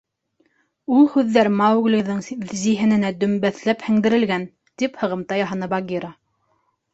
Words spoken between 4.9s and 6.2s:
һығымта яһаны Багира.